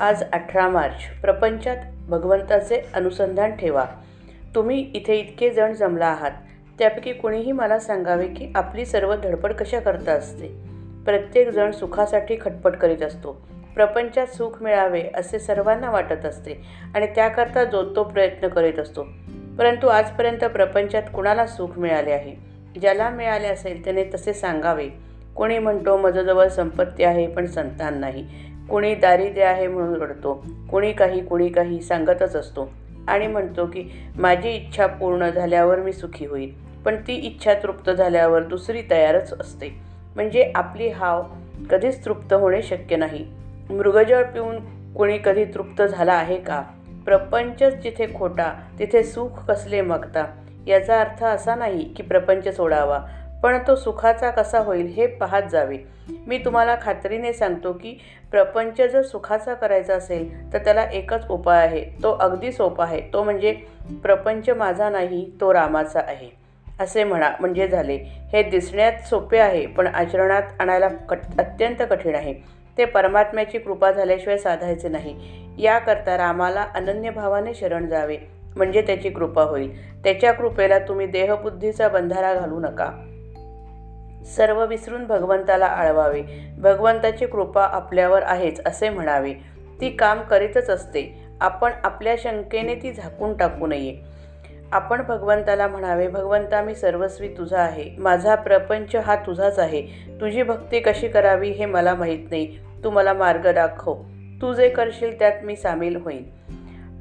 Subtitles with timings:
[0.00, 1.20] आज अठरा मार्च.
[1.20, 1.76] प्रपंचात
[2.08, 3.84] भगवंताचे अनुसंधान ठेवा.
[4.54, 6.30] तुम्ही इथे इतके जण जमला आहात.
[6.78, 10.46] त्यापैकी कुणीही मला सांगावे की आपली सर्व धडपड कशा करता असते?
[11.04, 13.48] प्रत्येकजण सुखासाठी खटपट करीत असतो.
[13.74, 16.54] प्रपंचात सुख मिळावे असे सर्वांना वाटत असते
[16.94, 19.02] आणि त्याकरता जो तो प्रयत्न करीत असतो.
[19.58, 22.34] परंतु आजपर्यंत प्रपंचात कुणाला सुख मिळाले आहे?
[22.80, 24.88] ज्याला मिळाले असेल त्याने तसे सांगावे.
[25.36, 28.50] कोणी म्हणतो माझ्याजवळ संपत्ती आहे पण संतान नाही.
[28.70, 32.70] कोणी दारिद्र्य आहे म्हणून रडतो कोणी काही कोणी काही सांगतच असतो.
[33.08, 33.84] आणि म्हणतो की
[34.18, 39.68] माझी इच्छा पूर्ण झाल्यावर मी सुखी होईल पण ती इच्छा तृप्त झाल्यावर दुसरी तयारच असते.
[40.14, 41.22] म्हणजे आपली हाव
[41.70, 43.26] कधीच तृप्त होणे शक्य नाही.
[43.70, 44.58] मृगजळ पिऊन
[44.94, 46.62] कोणी कधी तृप्त झाला आहे का?
[47.04, 50.26] प्रपंचच जिथे खोटा तिथे सुख कसले मागता?
[50.66, 53.00] याचा अर्थ असा नाही की प्रपंच सोडावा.
[53.42, 55.76] पण तो सुखाचा कसा होईल हे पाहत जावे.
[56.26, 57.98] मी तुम्हाला खात्रीने सांगतो की
[58.30, 61.84] प्रपंच जर सुखाचा करायचा असेल तर त्याला एकच उपाय आहे.
[62.02, 63.00] तो अगदी सोपा आहे.
[63.12, 63.52] तो म्हणजे
[64.02, 66.28] प्रपंच माझा नाही तो रामाचा आहे.
[66.80, 67.96] असे म्हणा म्हणजे झाले.
[68.04, 72.34] हे दिसण्यात सोपे आहे पण आचरणात आणायला कट अत्यंत कठीण आहे.
[72.78, 75.16] ते परमात्म्याची कृपा झाल्याशिवाय साधायचे नाही.
[75.58, 78.16] याकरता रामाला अनन्य भावाने शरण जावे.
[78.56, 80.02] म्हणजे त्याची कृपा होईल.
[80.04, 83.06] त्याच्या कृपेला तुम्ही देहबुद्धीचा बंधारा घालू नका.
[84.24, 86.22] सर्व विसरून भगवंताला आळवावे.
[86.58, 89.34] भगवंताची कृपा आपल्यावर आहेच असे म्हणावे.
[89.80, 91.24] ती काम करीतच असते.
[91.40, 93.96] आपण आपल्या शंकेने ती झाकून टाकू नये.
[94.72, 97.90] आपण भगवंताला म्हणावे भगवंता मी सर्वस्वी तुझा आहे.
[97.98, 99.82] माझा प्रपंच हा तुझाच आहे.
[100.20, 102.58] तुझी भक्ती कशी करावी हे मला माहीत नाही.
[102.84, 104.02] तू मला मार्ग दाखव.
[104.42, 106.22] तू जे करशील त्यात मी सामील होईन.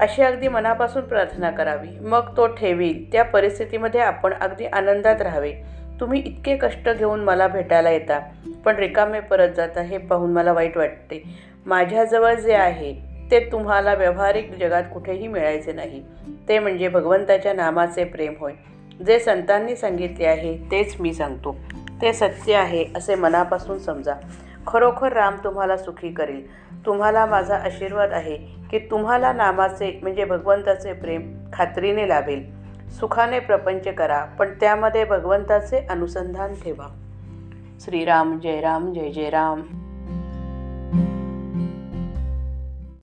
[0.00, 1.98] अशी अगदी मनापासून प्रार्थना करावी.
[2.00, 3.12] मग तो ठेवील.
[3.12, 5.52] त्या परिस्थितीमध्ये आपण अगदी आनंदात राहावे.
[6.00, 8.20] तुम्ही इतके कष्ट घेऊन मला भेटायला येता.
[8.64, 11.22] पण रिकामे परत जाता हे पाहून मला वाईट वाटते.
[11.66, 12.94] माझ्याजवळ जे आहे
[13.30, 16.02] ते तुम्हाला व्यावहारिक जगात कुठेही मिळायचे नाही.
[16.48, 18.52] ते म्हणजे भगवंताच्या नामाचे प्रेम होय.
[19.06, 21.56] जे संतांनी सांगितले आहे तेच मी सांगतो.
[22.02, 24.12] ते सत्य आहे असे मनापासून समजा.
[24.68, 26.46] खरोखर राम तुम्हाला सुखी करील.
[26.86, 28.36] तुम्हाला माझा आशीर्वाद आहे
[28.70, 32.58] की तुम्हाला नामाचे म्हणजे भगवंताचे प्रेम खात्रीने लाभेल.
[32.90, 36.86] सुखाने प्रपंच करा पण त्यामध्ये भगवंताचे अनुसंधान ठेवा.
[37.80, 39.62] श्रीराम जय राम जय जय राम.